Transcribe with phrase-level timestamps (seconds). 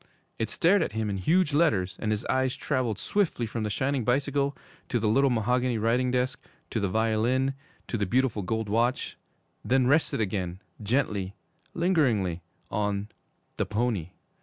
[0.39, 4.03] '_It stared at him in huge letters, and his eyes traveled swiftly from the shining
[4.03, 4.57] bicycle
[4.89, 7.53] to the little mahogany writing desk, to the violin,
[7.87, 9.15] to the beautiful gold watch
[9.63, 11.35] then rested again gently,
[11.75, 12.41] lingeringly,
[12.71, 13.09] on
[13.57, 14.15] THE PONY.